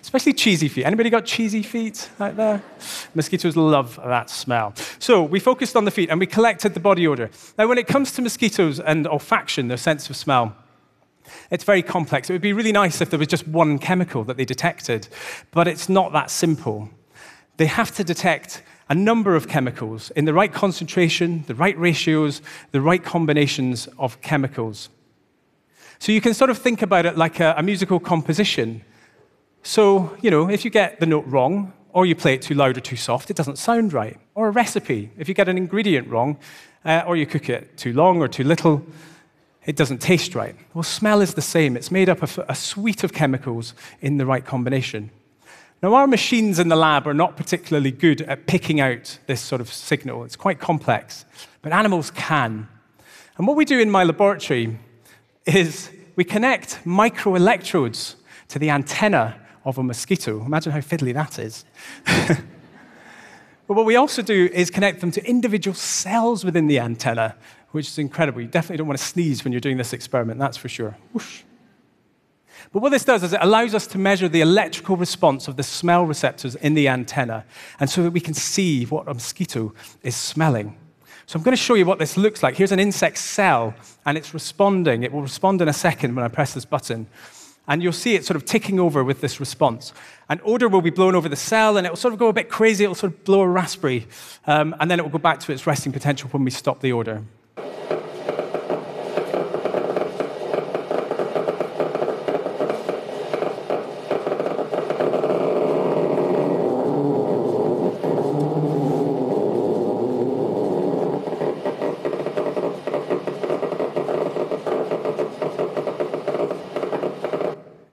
especially 0.00 0.32
cheesy 0.32 0.68
feet. 0.68 0.84
Anybody 0.84 1.10
got 1.10 1.24
cheesy 1.24 1.62
feet 1.62 2.08
out 2.18 2.36
there? 2.36 2.62
Mosquitoes 3.14 3.56
love 3.56 3.98
that 4.04 4.30
smell. 4.30 4.74
So 4.98 5.22
we 5.22 5.40
focused 5.40 5.76
on 5.76 5.84
the 5.84 5.90
feet 5.90 6.10
and 6.10 6.20
we 6.20 6.26
collected 6.26 6.74
the 6.74 6.80
body 6.80 7.06
odor. 7.06 7.30
Now, 7.58 7.68
when 7.68 7.78
it 7.78 7.86
comes 7.86 8.12
to 8.12 8.22
mosquitoes 8.22 8.80
and 8.80 9.06
olfaction, 9.06 9.68
their 9.68 9.76
sense 9.76 10.10
of 10.10 10.16
smell, 10.16 10.56
it's 11.50 11.64
very 11.64 11.82
complex. 11.82 12.28
It 12.28 12.32
would 12.32 12.42
be 12.42 12.52
really 12.52 12.72
nice 12.72 13.00
if 13.00 13.10
there 13.10 13.18
was 13.18 13.28
just 13.28 13.46
one 13.46 13.78
chemical 13.78 14.24
that 14.24 14.36
they 14.36 14.44
detected, 14.44 15.08
but 15.50 15.68
it's 15.68 15.88
not 15.88 16.12
that 16.12 16.30
simple. 16.30 16.90
They 17.56 17.66
have 17.66 17.94
to 17.96 18.04
detect 18.04 18.62
a 18.88 18.94
number 18.94 19.36
of 19.36 19.46
chemicals 19.46 20.10
in 20.10 20.24
the 20.24 20.34
right 20.34 20.52
concentration, 20.52 21.44
the 21.46 21.54
right 21.54 21.78
ratios, 21.78 22.42
the 22.72 22.80
right 22.80 23.02
combinations 23.02 23.88
of 23.98 24.20
chemicals. 24.20 24.88
So 26.00 26.12
you 26.12 26.20
can 26.20 26.34
sort 26.34 26.50
of 26.50 26.58
think 26.58 26.82
about 26.82 27.06
it 27.06 27.16
like 27.16 27.40
a, 27.40 27.54
a 27.56 27.62
musical 27.62 28.00
composition. 28.00 28.82
So, 29.62 30.16
you 30.22 30.30
know, 30.30 30.48
if 30.48 30.64
you 30.64 30.70
get 30.70 31.00
the 31.00 31.06
note 31.06 31.26
wrong, 31.26 31.72
or 31.92 32.06
you 32.06 32.14
play 32.14 32.34
it 32.34 32.42
too 32.42 32.54
loud 32.54 32.76
or 32.76 32.80
too 32.80 32.96
soft, 32.96 33.30
it 33.30 33.36
doesn't 33.36 33.58
sound 33.58 33.92
right. 33.92 34.18
Or 34.34 34.48
a 34.48 34.50
recipe, 34.50 35.10
if 35.18 35.28
you 35.28 35.34
get 35.34 35.48
an 35.48 35.58
ingredient 35.58 36.08
wrong, 36.08 36.38
uh, 36.84 37.02
or 37.06 37.16
you 37.16 37.26
cook 37.26 37.48
it 37.48 37.76
too 37.76 37.92
long 37.92 38.20
or 38.20 38.28
too 38.28 38.44
little, 38.44 38.84
it 39.66 39.76
doesn't 39.76 39.98
taste 39.98 40.34
right. 40.34 40.56
Well, 40.72 40.82
smell 40.82 41.20
is 41.20 41.34
the 41.34 41.42
same. 41.42 41.76
It's 41.76 41.90
made 41.90 42.08
up 42.08 42.22
of 42.22 42.38
a 42.48 42.54
suite 42.54 43.04
of 43.04 43.12
chemicals 43.12 43.74
in 44.00 44.16
the 44.16 44.26
right 44.26 44.44
combination. 44.44 45.10
Now, 45.82 45.94
our 45.94 46.06
machines 46.06 46.58
in 46.58 46.68
the 46.68 46.76
lab 46.76 47.06
are 47.06 47.14
not 47.14 47.36
particularly 47.36 47.90
good 47.90 48.22
at 48.22 48.46
picking 48.46 48.80
out 48.80 49.18
this 49.26 49.40
sort 49.40 49.60
of 49.60 49.72
signal. 49.72 50.24
It's 50.24 50.36
quite 50.36 50.60
complex, 50.60 51.24
but 51.62 51.72
animals 51.72 52.10
can. 52.10 52.68
And 53.38 53.46
what 53.46 53.56
we 53.56 53.64
do 53.64 53.80
in 53.80 53.90
my 53.90 54.04
laboratory 54.04 54.78
is 55.46 55.90
we 56.16 56.24
connect 56.24 56.84
microelectrodes 56.84 58.16
to 58.48 58.58
the 58.58 58.70
antenna 58.70 59.40
of 59.70 59.78
a 59.78 59.82
mosquito. 59.82 60.44
Imagine 60.44 60.72
how 60.72 60.80
fiddly 60.80 61.14
that 61.14 61.38
is. 61.38 61.64
but 62.06 63.74
what 63.74 63.86
we 63.86 63.96
also 63.96 64.22
do 64.22 64.48
is 64.52 64.70
connect 64.70 65.00
them 65.00 65.10
to 65.12 65.24
individual 65.26 65.74
cells 65.74 66.44
within 66.44 66.66
the 66.66 66.78
antenna, 66.78 67.36
which 67.70 67.88
is 67.88 67.98
incredible. 67.98 68.40
You 68.40 68.48
definitely 68.48 68.76
don't 68.78 68.86
want 68.86 68.98
to 68.98 69.04
sneeze 69.04 69.44
when 69.44 69.52
you're 69.52 69.60
doing 69.60 69.78
this 69.78 69.92
experiment, 69.92 70.38
that's 70.38 70.56
for 70.56 70.68
sure. 70.68 70.96
Whoosh. 71.12 71.42
But 72.72 72.82
what 72.82 72.90
this 72.90 73.04
does 73.04 73.22
is 73.22 73.32
it 73.32 73.40
allows 73.42 73.74
us 73.74 73.86
to 73.88 73.98
measure 73.98 74.28
the 74.28 74.42
electrical 74.42 74.96
response 74.96 75.48
of 75.48 75.56
the 75.56 75.62
smell 75.62 76.04
receptors 76.04 76.54
in 76.56 76.74
the 76.74 76.88
antenna, 76.88 77.44
and 77.80 77.88
so 77.88 78.02
that 78.02 78.10
we 78.10 78.20
can 78.20 78.34
see 78.34 78.84
what 78.84 79.08
a 79.08 79.14
mosquito 79.14 79.72
is 80.02 80.14
smelling. 80.14 80.76
So 81.26 81.38
I'm 81.38 81.42
going 81.42 81.56
to 81.56 81.62
show 81.62 81.74
you 81.74 81.86
what 81.86 81.98
this 81.98 82.16
looks 82.16 82.42
like. 82.42 82.56
Here's 82.56 82.72
an 82.72 82.80
insect 82.80 83.18
cell, 83.18 83.74
and 84.04 84.18
it's 84.18 84.34
responding. 84.34 85.04
It 85.04 85.12
will 85.12 85.22
respond 85.22 85.62
in 85.62 85.68
a 85.68 85.72
second 85.72 86.14
when 86.14 86.24
I 86.24 86.28
press 86.28 86.54
this 86.54 86.64
button. 86.64 87.06
And 87.70 87.84
you'll 87.84 87.92
see 87.92 88.16
it 88.16 88.24
sort 88.24 88.36
of 88.36 88.44
ticking 88.44 88.80
over 88.80 89.04
with 89.04 89.20
this 89.20 89.38
response. 89.38 89.94
And 90.28 90.40
odor 90.44 90.68
will 90.68 90.82
be 90.82 90.90
blown 90.90 91.14
over 91.14 91.28
the 91.28 91.36
cell, 91.36 91.76
and 91.76 91.86
it 91.86 91.90
will 91.90 91.96
sort 91.96 92.12
of 92.12 92.18
go 92.18 92.26
a 92.26 92.32
bit 92.32 92.48
crazy. 92.48 92.82
It 92.82 92.88
will 92.88 92.96
sort 92.96 93.12
of 93.12 93.24
blow 93.24 93.42
a 93.42 93.48
raspberry, 93.48 94.08
um, 94.48 94.74
and 94.80 94.90
then 94.90 94.98
it 94.98 95.02
will 95.04 95.10
go 95.10 95.18
back 95.18 95.38
to 95.40 95.52
its 95.52 95.68
resting 95.68 95.92
potential 95.92 96.28
when 96.30 96.44
we 96.44 96.50
stop 96.50 96.80
the 96.80 96.92
odor. 96.92 97.22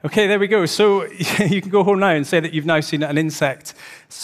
Okay, 0.08 0.26
there 0.26 0.40
we 0.40 0.48
go. 0.48 0.66
So 0.66 1.04
you 1.50 1.62
can 1.62 1.70
go 1.70 1.84
home 1.84 2.00
now 2.00 2.12
and 2.12 2.26
say 2.26 2.40
that 2.40 2.54
you've 2.54 2.66
now 2.66 2.80
seen 2.80 3.04
an 3.04 3.18
insect 3.18 3.74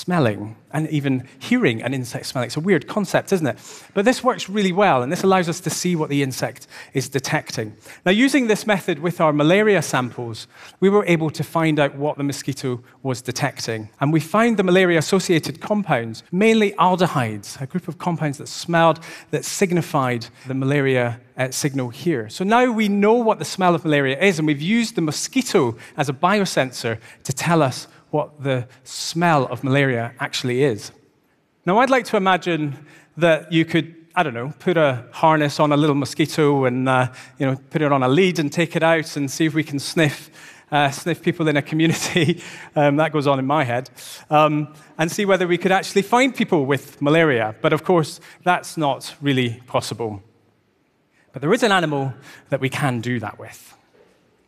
smelling 0.04 0.54
and 0.74 0.90
even 0.90 1.26
hearing 1.40 1.82
an 1.82 1.94
insect 1.94 2.26
smelling. 2.26 2.48
It's 2.48 2.58
a 2.58 2.60
weird 2.60 2.88
concept, 2.88 3.32
isn't 3.32 3.48
it? 3.48 3.58
But 3.94 4.04
this 4.04 4.22
works 4.22 4.50
really 4.50 4.74
well, 4.74 5.02
and 5.02 5.10
this 5.10 5.24
allows 5.24 5.48
us 5.48 5.62
to 5.62 5.70
see 5.70 5.96
what 5.96 6.10
the 6.10 6.22
insect 6.24 6.68
is 6.94 7.08
detecting. 7.08 7.74
Now, 8.06 8.12
using 8.12 8.48
this 8.48 8.68
method 8.68 9.00
with 9.00 9.22
our 9.22 9.32
malaria 9.32 9.82
samples, 9.82 10.48
we 10.82 10.90
were 10.90 11.06
able 11.06 11.30
to 11.30 11.44
find 11.44 11.80
out 11.80 11.96
what 11.96 12.18
the 12.18 12.24
mosquito 12.24 12.84
was 13.02 13.22
detecting. 13.22 13.90
And 14.02 14.12
we 14.12 14.20
found 14.20 14.58
the 14.58 14.64
malaria 14.64 14.98
associated 14.98 15.62
compounds, 15.62 16.24
mainly 16.32 16.74
aldehydes, 16.74 17.62
a 17.62 17.68
group 17.68 17.88
of 17.88 17.98
compounds 17.98 18.40
that 18.40 18.48
smelled, 18.48 19.00
that 19.32 19.46
signified 19.46 20.26
the 20.48 20.54
malaria 20.54 21.22
uh, 21.38 21.52
signal 21.52 21.90
here. 21.90 22.30
So 22.30 22.44
now 22.44 22.72
we 22.72 22.90
know 22.90 23.14
what 23.14 23.40
the 23.40 23.46
smell 23.46 23.74
of 23.74 23.86
malaria 23.86 24.20
is, 24.20 24.38
and 24.38 24.48
we've 24.48 24.62
used 24.62 24.96
the 24.96 25.02
mosquito 25.02 25.78
as 25.96 26.10
a 26.10 26.14
biosensor 26.14 27.00
to 27.24 27.34
tell 27.34 27.62
us 27.62 27.88
what 28.14 28.44
the 28.44 28.68
smell 28.84 29.46
of 29.48 29.64
malaria 29.64 30.14
actually 30.20 30.64
is. 30.64 30.92
Now, 31.66 31.80
I'd 31.80 31.90
like 31.90 32.06
to 32.06 32.18
imagine 32.18 32.86
that 33.18 33.52
you 33.52 33.66
could, 33.66 33.96
I 34.16 34.22
don't 34.22 34.36
know, 34.36 34.54
put 34.60 34.78
a 34.78 35.06
harness 35.12 35.60
on 35.60 35.72
a 35.72 35.78
little 35.78 35.96
mosquito 35.96 36.66
and 36.66 36.88
uh, 36.88 37.12
you 37.40 37.48
know, 37.48 37.56
put 37.72 37.82
it 37.82 37.92
on 37.92 38.04
a 38.04 38.08
lead 38.08 38.38
and 38.38 38.54
take 38.54 38.76
it 38.76 38.84
out 38.84 39.18
and 39.18 39.32
see 39.32 39.46
if 39.46 39.56
we 39.56 39.64
can 39.64 39.80
sniff. 39.80 40.30
Uh, 40.72 40.90
sniff 40.90 41.22
people 41.22 41.48
in 41.48 41.56
a 41.56 41.62
community, 41.62 42.42
um, 42.76 42.96
that 42.96 43.12
goes 43.12 43.28
on 43.28 43.38
in 43.38 43.46
my 43.46 43.64
head, 43.64 43.92
um, 44.32 44.74
and 44.98 45.12
see 45.12 45.24
whether 45.24 45.46
we 45.46 45.56
could 45.56 45.72
actually 45.72 46.02
find 46.02 46.36
people 46.36 46.66
with 46.66 47.00
malaria. 47.00 47.54
But 47.62 47.74
of 47.74 47.84
course, 47.84 48.20
that's 48.44 48.76
not 48.76 49.14
really 49.22 49.62
possible. 49.68 50.24
But 51.32 51.44
there 51.44 51.54
is 51.54 51.62
an 51.62 51.72
animal 51.72 52.16
that 52.50 52.60
we 52.60 52.70
can 52.70 53.02
do 53.02 53.20
that 53.20 53.38
with. 53.38 53.76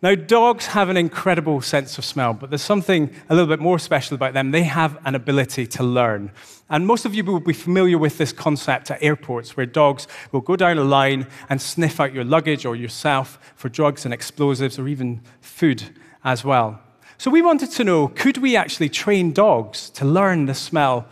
Now, 0.02 0.14
dogs 0.14 0.68
have 0.68 0.90
an 0.90 0.98
incredible 0.98 1.62
sense 1.62 1.98
of 1.98 2.06
smell, 2.06 2.34
but 2.34 2.50
there's 2.50 2.62
something 2.62 3.10
a 3.30 3.34
little 3.34 3.48
bit 3.48 3.62
more 3.62 3.80
special 3.80 4.16
about 4.16 4.34
them. 4.34 4.52
They 4.52 4.64
have 4.64 5.00
an 5.06 5.16
ability 5.16 5.66
to 5.68 5.84
learn. 5.84 6.32
And 6.70 6.86
most 6.86 7.06
of 7.06 7.16
you 7.16 7.24
will 7.24 7.40
be 7.40 7.54
familiar 7.54 7.98
with 7.98 8.18
this 8.18 8.34
concept 8.34 8.92
at 8.92 9.02
airports 9.02 9.56
where 9.56 9.66
dogs 9.66 10.08
will 10.32 10.42
go 10.42 10.58
down 10.58 10.78
a 10.78 10.84
line 10.84 11.28
and 11.50 11.62
sniff 11.62 12.00
out 12.00 12.14
your 12.14 12.26
luggage 12.26 12.66
or 12.66 12.76
yourself 12.76 13.40
for 13.56 13.70
drugs 13.70 14.04
and 14.04 14.14
explosives 14.14 14.78
or 14.78 14.88
even 14.88 15.22
food 15.40 15.84
as 16.24 16.44
well. 16.44 16.82
So, 17.18 17.32
we 17.32 17.42
wanted 17.42 17.72
to 17.72 17.84
know 17.86 18.10
could 18.10 18.38
we 18.38 18.58
actually 18.58 18.90
train 18.90 19.32
dogs 19.32 19.90
to 19.92 20.04
learn 20.04 20.46
the 20.46 20.54
smell 20.54 21.08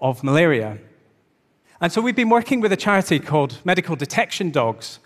of 0.00 0.24
malaria? 0.24 0.78
And 1.80 1.92
so, 1.92 2.00
we've 2.00 2.16
been 2.16 2.30
working 2.30 2.60
with 2.60 2.72
a 2.72 2.76
charity 2.76 3.20
called 3.20 3.58
Medical 3.64 3.94
Detection 3.94 4.50
Dogs 4.50 4.98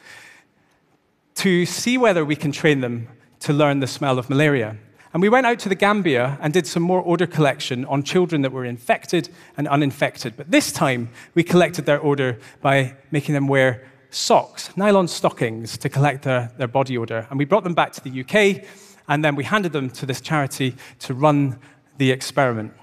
to 1.34 1.66
see 1.66 1.98
whether 1.98 2.24
we 2.24 2.34
can 2.34 2.50
train 2.50 2.80
them 2.80 3.08
to 3.40 3.52
learn 3.52 3.80
the 3.80 3.86
smell 3.86 4.18
of 4.18 4.28
malaria. 4.28 4.76
And 5.12 5.22
we 5.22 5.28
went 5.28 5.46
out 5.46 5.58
to 5.60 5.68
the 5.68 5.74
Gambia 5.74 6.38
and 6.40 6.52
did 6.52 6.66
some 6.66 6.82
more 6.82 7.02
odor 7.06 7.26
collection 7.26 7.84
on 7.86 8.02
children 8.02 8.42
that 8.42 8.52
were 8.52 8.64
infected 8.64 9.30
and 9.56 9.66
uninfected. 9.66 10.36
But 10.36 10.50
this 10.50 10.70
time, 10.70 11.08
we 11.34 11.42
collected 11.42 11.86
their 11.86 12.04
odor 12.04 12.38
by 12.60 12.96
making 13.10 13.34
them 13.34 13.48
wear 13.48 13.88
socks, 14.10 14.76
nylon 14.76 15.08
stockings, 15.08 15.78
to 15.78 15.88
collect 15.88 16.24
their, 16.24 16.52
their 16.58 16.68
body 16.68 16.98
odor. 16.98 17.26
And 17.30 17.38
we 17.38 17.46
brought 17.46 17.64
them 17.64 17.74
back 17.74 17.92
to 17.94 18.02
the 18.02 18.20
UK, 18.20 18.64
and 19.08 19.24
then 19.24 19.34
we 19.34 19.44
handed 19.44 19.72
them 19.72 19.88
to 19.90 20.06
this 20.06 20.20
charity 20.20 20.76
to 21.00 21.14
run 21.14 21.58
the 21.96 22.10
experiment. 22.10 22.74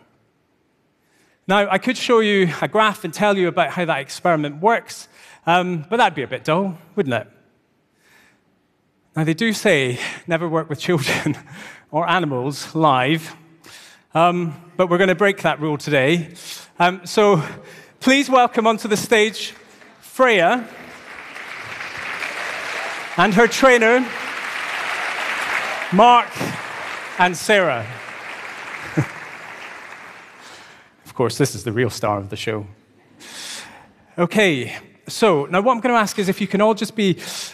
Now, 1.47 1.69
I 1.69 1.77
could 1.77 1.95
show 1.95 2.21
you 2.21 2.51
a 2.61 2.67
graph 2.67 3.03
and 3.03 3.13
tell 3.13 3.37
you 3.37 3.47
about 3.47 3.69
how 3.69 3.85
that 3.85 3.99
experiment 3.99 4.61
works, 4.61 5.07
um, 5.45 5.85
but 5.89 5.97
that'd 5.97 6.15
be 6.15 6.23
a 6.23 6.27
bit 6.27 6.43
dull, 6.43 6.77
wouldn't 6.95 7.13
it? 7.13 7.27
Now, 9.15 9.23
they 9.23 9.33
do 9.33 9.53
say 9.53 9.97
never 10.27 10.49
work 10.49 10.69
with 10.69 10.77
children 10.77 11.37
or 11.91 12.05
animals 12.09 12.75
live, 12.75 13.33
um, 14.13 14.61
but 14.75 14.89
we're 14.89 14.97
going 14.97 15.07
to 15.07 15.15
break 15.15 15.43
that 15.43 15.61
rule 15.61 15.77
today. 15.77 16.33
Um, 16.79 17.05
so 17.05 17.41
please 18.01 18.29
welcome 18.29 18.67
onto 18.67 18.89
the 18.89 18.97
stage 18.97 19.53
Freya 20.01 20.67
and 23.15 23.33
her 23.35 23.47
trainer, 23.47 24.05
Mark 25.93 26.27
and 27.17 27.37
Sarah. 27.37 27.87
of 31.05 31.13
course, 31.13 31.37
this 31.37 31.55
is 31.55 31.63
the 31.63 31.71
real 31.71 31.89
star 31.89 32.17
of 32.17 32.29
the 32.29 32.35
show. 32.35 32.67
Okay, 34.17 34.75
so 35.07 35.45
now 35.45 35.61
what 35.61 35.73
I'm 35.73 35.81
going 35.81 35.93
to 35.93 35.99
ask 35.99 36.17
is 36.19 36.29
if 36.29 36.41
you 36.41 36.47
can 36.47 36.61
all 36.61 36.73
just 36.73 36.95
be 36.95 37.13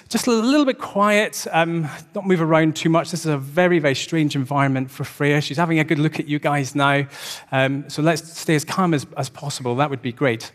just 0.10 0.28
a 0.28 0.32
little 0.32 0.66
bit 0.66 0.80
quiet, 0.80 1.46
um, 1.52 1.90
don't 2.14 2.28
move 2.28 2.42
around 2.42 2.76
too 2.76 2.90
much. 2.90 3.12
This 3.12 3.22
is 3.22 3.32
a 3.32 3.38
very, 3.38 3.80
very 3.80 3.96
strange 3.96 4.36
environment 4.36 4.90
for 4.90 5.04
Freya. 5.04 5.42
She's 5.42 5.58
having 5.58 5.80
a 5.80 5.84
good 5.84 6.00
look 6.00 6.20
at 6.20 6.28
you 6.28 6.40
guys 6.40 6.76
now. 6.76 7.06
Um, 7.52 7.90
so 7.90 8.02
let's 8.02 8.40
stay 8.40 8.56
as 8.56 8.64
calm 8.64 8.94
as, 8.94 9.06
as 9.18 9.30
possible. 9.30 9.76
That 9.76 9.90
would 9.90 10.02
be 10.02 10.12
great. 10.12 10.52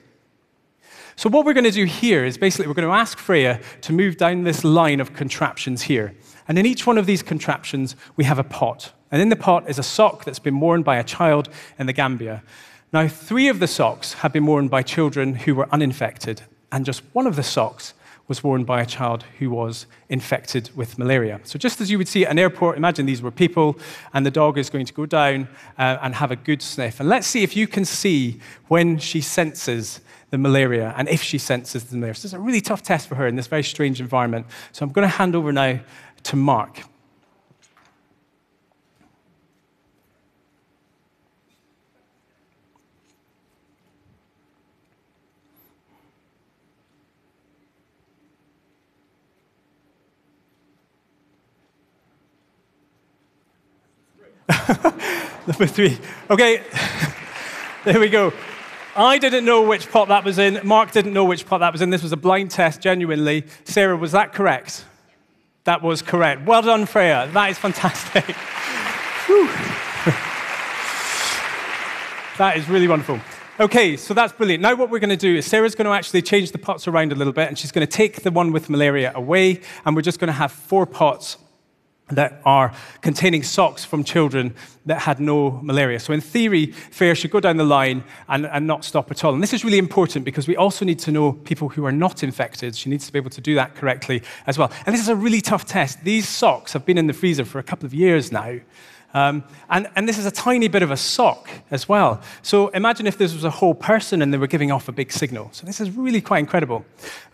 So 1.17 1.31
what 1.31 1.47
we're 1.47 1.55
going 1.55 1.65
to 1.65 1.71
do 1.71 1.85
here 1.85 2.25
is 2.25 2.37
basically 2.37 2.67
we're 2.67 2.75
going 2.75 2.89
to 2.89 2.95
ask 2.95 3.19
Freya 3.19 3.61
to 3.83 3.93
move 3.93 4.17
down 4.19 4.45
this 4.45 4.65
line 4.65 5.01
of 5.01 5.15
contraptions 5.15 5.83
here. 5.83 6.15
And 6.49 6.59
in 6.59 6.67
each 6.67 6.87
one 6.87 6.99
of 6.99 7.07
these 7.07 7.23
contraptions, 7.23 7.97
we 8.17 8.25
have 8.25 8.39
a 8.39 8.45
pot. 8.45 8.93
And 9.11 9.23
in 9.23 9.31
the 9.31 9.37
pot 9.37 9.69
is 9.69 9.79
a 9.79 9.83
sock 9.83 10.25
that's 10.25 10.39
been 10.39 10.61
worn 10.61 10.83
by 10.83 10.97
a 10.97 11.05
child 11.05 11.49
in 11.79 11.87
the 11.87 11.93
Gambia. 11.93 12.43
Now, 12.93 13.09
three 13.09 13.49
of 13.49 13.61
the 13.61 13.67
socks 13.67 14.15
have 14.15 14.33
been 14.33 14.47
worn 14.47 14.69
by 14.69 14.83
children 14.83 15.35
who 15.35 15.55
were 15.55 15.69
uninfected, 15.73 16.43
and 16.73 16.85
just 16.85 17.03
one 17.13 17.27
of 17.27 17.37
the 17.37 17.43
socks 17.43 17.95
was 18.29 18.43
worn 18.43 18.65
by 18.65 18.81
a 18.81 18.87
child 18.87 19.25
who 19.39 19.51
was 19.51 19.87
infected 20.09 20.71
with 20.75 20.99
malaria. 20.99 21.41
So, 21.45 21.59
just 21.59 21.81
as 21.81 21.91
you 21.91 21.99
would 21.99 22.09
see 22.09 22.25
at 22.25 22.31
an 22.31 22.39
airport, 22.39 22.77
imagine 22.77 23.07
these 23.07 23.23
were 23.23 23.31
people, 23.31 23.79
and 24.13 24.27
the 24.27 24.31
dog 24.31 24.59
is 24.59 24.69
going 24.69 24.87
to 24.87 24.93
go 24.93 25.07
down 25.07 25.49
uh, 25.79 25.99
and 26.03 26.15
have 26.15 26.31
a 26.31 26.37
good 26.37 26.61
sniff. 26.61 26.99
And 26.99 27.09
let's 27.09 27.27
see 27.27 27.43
if 27.43 27.57
you 27.57 27.69
can 27.69 27.85
see 27.85 28.41
when 28.69 28.99
she 28.99 29.21
senses 29.21 30.01
the 30.31 30.39
malaria 30.39 30.93
and 30.97 31.09
if 31.09 31.23
she 31.23 31.39
senses 31.39 31.85
the 31.85 31.97
malaria. 31.97 32.15
So, 32.15 32.27
is 32.27 32.35
a 32.35 32.41
really 32.41 32.61
tough 32.61 32.83
test 32.83 33.09
for 33.09 33.15
her 33.15 33.27
in 33.27 33.37
this 33.37 33.47
very 33.47 33.63
strange 33.63 34.01
environment. 34.01 34.47
So, 34.73 34.85
I'm 34.85 34.93
going 34.93 35.09
to 35.09 35.15
hand 35.17 35.37
over 35.37 35.53
now 35.53 35.79
to 36.25 36.37
Mark. 36.37 36.83
Number 55.47 55.67
three. 55.67 55.99
Okay, 56.31 56.63
there 57.85 57.99
we 57.99 58.09
go. 58.09 58.33
I 58.95 59.19
didn't 59.19 59.45
know 59.45 59.63
which 59.63 59.91
pot 59.91 60.09
that 60.09 60.25
was 60.25 60.39
in. 60.39 60.61
Mark 60.65 60.91
didn't 60.93 61.13
know 61.13 61.25
which 61.25 61.45
pot 61.47 61.59
that 61.59 61.73
was 61.73 61.83
in. 61.83 61.91
This 61.91 62.03
was 62.03 62.13
a 62.13 62.17
blind 62.17 62.51
test, 62.51 62.81
genuinely. 62.81 63.45
Sarah, 63.65 63.97
was 63.97 64.13
that 64.13 64.33
correct? 64.33 64.85
That 65.65 65.83
was 65.83 66.01
correct. 66.01 66.47
Well 66.47 66.63
done, 66.63 66.87
Freya. 66.87 67.29
That 67.33 67.51
is 67.51 67.59
fantastic. 67.59 68.25
that 72.39 72.57
is 72.57 72.69
really 72.69 72.89
wonderful. 72.89 73.21
Okay, 73.59 73.97
so 73.97 74.15
that's 74.15 74.33
brilliant. 74.33 74.63
Now, 74.63 74.75
what 74.75 74.91
we're 74.91 75.01
going 75.01 75.11
to 75.11 75.17
do 75.17 75.37
is 75.37 75.47
Sarah's 75.47 75.75
going 75.75 75.87
to 75.87 75.93
actually 75.93 76.23
change 76.23 76.53
the 76.53 76.59
pots 76.59 76.87
around 76.87 77.11
a 77.11 77.15
little 77.15 77.33
bit, 77.33 77.49
and 77.49 77.59
she's 77.59 77.73
going 77.73 77.87
to 77.87 77.91
take 77.93 78.23
the 78.23 78.31
one 78.31 78.53
with 78.53 78.71
malaria 78.71 79.13
away, 79.15 79.61
and 79.85 79.97
we're 79.97 80.03
just 80.03 80.21
going 80.21 80.29
to 80.29 80.33
have 80.35 80.53
four 80.53 80.87
pots 80.87 81.37
that 82.09 82.41
are 82.45 82.73
containing 83.01 83.43
socks 83.43 83.85
from 83.85 84.05
children 84.05 84.55
that 84.85 85.01
had 85.01 85.19
no 85.19 85.61
malaria. 85.63 85.99
So, 85.99 86.13
in 86.13 86.21
theory, 86.21 86.71
Freya 86.71 87.17
should 87.17 87.33
go 87.33 87.41
down 87.41 87.57
the 87.57 87.65
line 87.65 88.05
and, 88.29 88.47
and 88.47 88.67
not 88.67 88.85
stop 88.85 89.11
at 89.11 89.25
all. 89.25 89.35
And 89.35 89.43
this 89.43 89.53
is 89.53 89.65
really 89.65 89.79
important 89.79 90.25
because 90.25 90.47
we 90.47 90.57
also 90.57 90.85
need 90.85 91.01
to 91.01 91.11
know 91.11 91.33
people 91.33 91.69
who 91.69 91.85
are 91.85 91.93
not 91.93 92.23
infected. 92.23 92.77
She 92.77 92.91
needs 92.91 93.07
to 93.07 93.13
be 93.13 93.19
able 93.19 93.31
to 93.31 93.41
do 93.41 93.57
that 93.57 93.75
correctly 93.75 94.23
as 94.47 94.57
well. 94.57 94.71
And 94.87 94.95
this 94.95 95.03
is 95.03 95.09
a 95.09 95.17
really 95.17 95.41
tough 95.41 95.65
test. 95.65 96.05
These 96.05 96.29
socks 96.29 96.73
have 96.75 96.87
been 96.87 96.99
in 96.99 97.09
the 97.09 97.13
freezer 97.13 97.45
for 97.45 97.59
a 97.59 97.65
couple 97.65 97.87
of 97.87 97.95
years 97.95 98.31
now. 98.31 98.61
Um, 99.15 99.45
and, 99.71 99.89
and 99.97 100.09
this 100.09 100.19
is 100.19 100.27
a 100.27 100.31
tiny 100.31 100.69
bit 100.69 100.83
of 100.83 100.91
a 100.91 100.97
sock 100.97 101.49
as 101.71 101.89
well. 101.89 102.21
So 102.43 102.69
imagine 102.69 103.07
if 103.07 103.19
this 103.19 103.33
was 103.33 103.45
a 103.45 103.51
whole 103.51 103.75
person 103.75 104.21
and 104.21 104.33
they 104.33 104.39
were 104.39 104.47
giving 104.47 104.71
off 104.71 104.89
a 104.89 104.93
big 104.93 105.11
signal. 105.11 105.49
So 105.53 105.67
this 105.67 105.81
is 105.81 105.91
really 105.91 106.21
quite 106.21 106.41
incredible. 106.41 106.85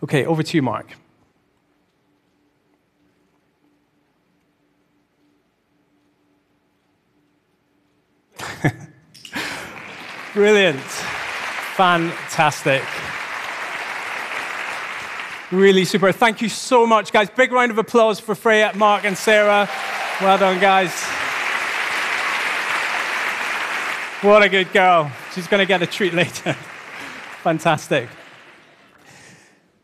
Okay, 0.01 0.25
over 0.25 0.41
to 0.41 0.57
you, 0.57 0.61
Mark. 0.61 0.95
Brilliant. 10.33 10.79
Fantastic. 11.75 12.83
Really 15.51 15.85
super. 15.85 16.11
Thank 16.11 16.41
you 16.41 16.49
so 16.49 16.87
much, 16.87 17.11
guys. 17.11 17.29
Big 17.29 17.51
round 17.51 17.69
of 17.69 17.77
applause 17.77 18.19
for 18.19 18.33
Freya, 18.33 18.71
Mark, 18.73 19.05
and 19.05 19.15
Sarah. 19.15 19.69
Well 20.19 20.37
done, 20.39 20.59
guys. 20.59 20.91
What 24.23 24.41
a 24.41 24.49
good 24.49 24.71
girl. 24.73 25.11
She's 25.35 25.47
going 25.47 25.59
to 25.59 25.67
get 25.67 25.83
a 25.83 25.85
treat 25.85 26.13
later. 26.15 26.53
Fantastic. 27.43 28.09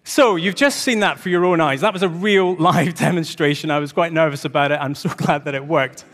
So, 0.04 0.36
you've 0.36 0.56
just 0.56 0.80
seen 0.80 1.02
that 1.02 1.20
for 1.20 1.30
your 1.30 1.46
own 1.46 1.62
eyes. 1.62 1.82
That 1.82 1.94
was 1.94 2.02
a 2.02 2.10
real 2.10 2.56
live 2.60 2.96
demonstration. 2.96 3.70
I 3.70 3.78
was 3.78 3.92
quite 3.92 4.14
nervous 4.14 4.46
about 4.46 4.72
it. 4.72 4.80
I'm 4.82 4.96
so 4.96 5.10
glad 5.18 5.46
that 5.46 5.54
it 5.54 5.68
worked. 5.68 6.06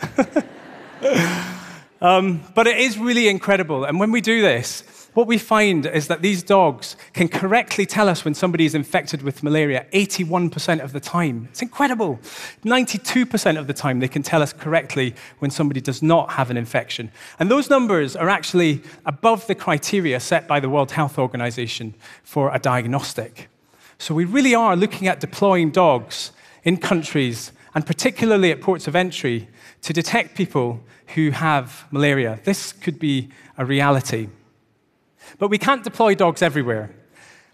Um, 2.05 2.43
but 2.53 2.67
it 2.67 2.77
is 2.77 3.00
really 3.00 3.27
incredible. 3.27 3.83
And 3.83 4.00
when 4.00 4.12
we 4.12 4.21
do 4.21 4.39
this, 4.39 4.83
what 5.15 5.25
we 5.25 5.39
find 5.39 5.88
is 5.88 6.07
that 6.07 6.21
these 6.21 6.43
dogs 6.43 6.95
can 7.13 7.27
correctly 7.27 7.88
tell 7.88 8.07
us 8.07 8.24
when 8.24 8.35
somebody 8.35 8.65
is 8.65 8.75
infected 8.75 9.24
with 9.24 9.41
malaria 9.41 9.88
81% 9.91 10.83
of 10.83 10.91
the 10.93 11.00
time. 11.00 11.47
It's 11.50 11.63
incredible. 11.63 12.19
92% 12.63 13.57
of 13.57 13.65
the 13.65 13.74
time, 13.74 14.01
they 14.01 14.07
can 14.07 14.21
tell 14.21 14.43
us 14.43 14.53
correctly 14.53 15.15
when 15.39 15.50
somebody 15.50 15.81
does 15.81 16.03
not 16.03 16.33
have 16.33 16.51
an 16.51 16.57
infection. 16.57 17.09
And 17.39 17.50
those 17.50 17.71
numbers 17.71 18.15
are 18.15 18.29
actually 18.29 18.83
above 19.07 19.47
the 19.47 19.55
criteria 19.55 20.19
set 20.19 20.47
by 20.47 20.59
the 20.59 20.69
World 20.69 20.91
Health 20.91 21.17
Organization 21.17 21.95
for 22.24 22.53
a 22.53 22.59
diagnostic. 22.59 23.47
So 23.97 24.13
we 24.13 24.25
really 24.25 24.53
are 24.53 24.75
looking 24.75 25.07
at 25.07 25.19
deploying 25.19 25.71
dogs 25.71 26.33
in 26.63 26.77
countries, 26.77 27.51
and 27.75 27.86
particularly 27.86 28.51
at 28.51 28.62
ports 28.62 28.88
of 28.88 28.96
entry, 28.96 29.50
to 29.82 29.94
detect 29.94 30.36
people 30.36 30.79
who 31.13 31.29
have 31.32 31.86
malaria. 31.91 32.39
This 32.46 32.72
could 32.72 32.98
be 32.98 33.29
a 33.58 33.65
reality. 33.65 34.29
But 35.38 35.50
we 35.50 35.58
can't 35.58 35.84
deploy 35.84 36.15
dogs 36.15 36.41
everywhere. 36.41 36.89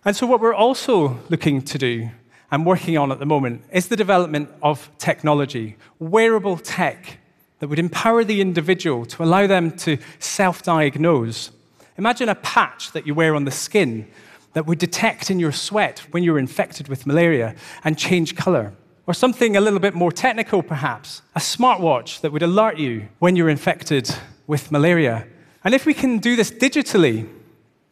And 0.06 0.16
so, 0.16 0.26
what 0.28 0.40
we're 0.40 0.54
also 0.54 1.20
looking 1.30 1.62
to 1.64 1.78
do 1.78 2.10
and 2.52 2.66
working 2.66 2.98
on 2.98 3.12
at 3.12 3.20
the 3.20 3.26
moment 3.26 3.64
is 3.72 3.88
the 3.88 3.96
development 3.96 4.50
of 4.62 4.90
technology, 4.98 5.78
wearable 6.00 6.58
tech 6.58 7.18
that 7.60 7.68
would 7.68 7.80
empower 7.80 8.24
the 8.24 8.42
individual 8.42 9.06
to 9.06 9.24
allow 9.24 9.48
them 9.48 9.72
to 9.78 9.98
self 10.20 10.64
diagnose. 10.64 11.52
Imagine 11.98 12.30
a 12.30 12.36
patch 12.36 12.92
that 12.92 13.06
you 13.06 13.14
wear 13.14 13.36
on 13.36 13.46
the 13.46 13.52
skin 13.52 14.08
that 14.54 14.66
would 14.66 14.80
detect 14.80 15.32
in 15.32 15.40
your 15.40 15.52
sweat 15.52 16.00
when 16.12 16.24
you're 16.24 16.40
infected 16.40 16.88
with 16.88 17.06
malaria 17.06 17.56
and 17.84 17.98
change 17.98 18.36
color. 18.36 18.74
Or 19.08 19.14
something 19.14 19.58
a 19.58 19.62
little 19.62 19.80
bit 19.80 19.94
more 19.94 20.12
technical, 20.12 20.62
perhaps 20.62 21.22
a 21.36 21.40
smartwatch 21.40 22.22
that 22.22 22.32
would 22.32 22.44
alert 22.44 22.78
you 22.78 23.08
when 23.20 23.36
you're 23.36 23.50
infected 23.50 24.14
with 24.48 24.72
malaria. 24.72 25.28
And 25.64 25.74
if 25.74 25.86
we 25.86 25.94
can 25.94 26.20
do 26.20 26.36
this 26.36 26.52
digitally, 26.52 27.28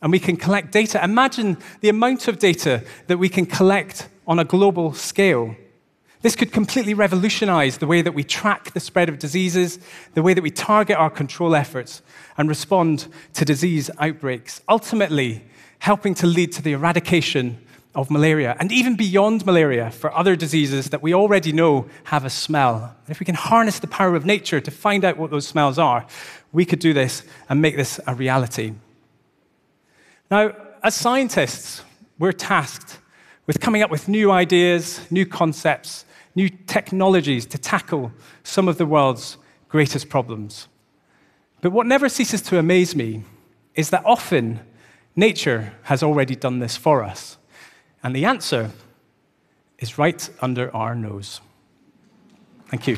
and 0.01 0.11
we 0.11 0.19
can 0.19 0.37
collect 0.37 0.71
data. 0.71 1.03
Imagine 1.03 1.57
the 1.81 1.89
amount 1.89 2.27
of 2.27 2.39
data 2.39 2.83
that 3.07 3.17
we 3.17 3.29
can 3.29 3.45
collect 3.45 4.07
on 4.27 4.39
a 4.39 4.45
global 4.45 4.93
scale. 4.93 5.55
This 6.21 6.35
could 6.35 6.51
completely 6.51 6.93
revolutionize 6.93 7.77
the 7.77 7.87
way 7.87 8.01
that 8.01 8.13
we 8.13 8.23
track 8.23 8.73
the 8.73 8.79
spread 8.79 9.09
of 9.09 9.19
diseases, 9.19 9.79
the 10.13 10.21
way 10.21 10.33
that 10.33 10.41
we 10.41 10.51
target 10.51 10.97
our 10.97 11.09
control 11.09 11.55
efforts, 11.55 12.01
and 12.37 12.49
respond 12.49 13.07
to 13.33 13.45
disease 13.45 13.89
outbreaks, 13.99 14.61
ultimately 14.67 15.43
helping 15.79 16.13
to 16.15 16.27
lead 16.27 16.51
to 16.51 16.61
the 16.61 16.73
eradication 16.73 17.65
of 17.95 18.11
malaria 18.11 18.55
and 18.59 18.71
even 18.71 18.95
beyond 18.95 19.45
malaria 19.45 19.89
for 19.89 20.15
other 20.15 20.35
diseases 20.35 20.91
that 20.91 21.01
we 21.01 21.13
already 21.13 21.51
know 21.51 21.87
have 22.05 22.23
a 22.23 22.29
smell. 22.29 22.95
If 23.07 23.19
we 23.19 23.25
can 23.25 23.35
harness 23.35 23.79
the 23.79 23.87
power 23.87 24.15
of 24.15 24.25
nature 24.25 24.61
to 24.61 24.71
find 24.71 25.03
out 25.03 25.17
what 25.17 25.31
those 25.31 25.47
smells 25.47 25.79
are, 25.79 26.05
we 26.51 26.65
could 26.65 26.79
do 26.79 26.93
this 26.93 27.23
and 27.49 27.61
make 27.61 27.75
this 27.75 27.99
a 28.05 28.13
reality. 28.13 28.73
Now, 30.29 30.53
as 30.83 30.95
scientists, 30.95 31.83
we're 32.19 32.31
tasked 32.31 32.99
with 33.47 33.59
coming 33.59 33.81
up 33.81 33.89
with 33.89 34.07
new 34.07 34.29
ideas, 34.31 35.01
new 35.09 35.25
concepts, 35.25 36.05
new 36.35 36.49
technologies 36.49 37.47
to 37.47 37.57
tackle 37.57 38.11
some 38.43 38.67
of 38.67 38.77
the 38.77 38.85
world's 38.85 39.37
greatest 39.67 40.09
problems. 40.09 40.67
But 41.61 41.71
what 41.71 41.87
never 41.87 42.07
ceases 42.07 42.41
to 42.43 42.59
amaze 42.59 42.95
me 42.95 43.23
is 43.73 43.89
that 43.89 44.05
often 44.05 44.59
nature 45.15 45.73
has 45.83 46.03
already 46.03 46.35
done 46.35 46.59
this 46.59 46.77
for 46.77 47.03
us. 47.03 47.38
And 48.03 48.15
the 48.15 48.25
answer 48.25 48.71
is 49.77 49.97
right 49.97 50.29
under 50.41 50.73
our 50.75 50.95
nose. 50.95 51.41
Thank 52.67 52.87
you. 52.87 52.97